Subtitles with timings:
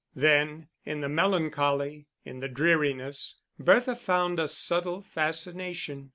[0.15, 6.09] Then, in the melancholy, in the dreariness, Bertha found a subtle fascination.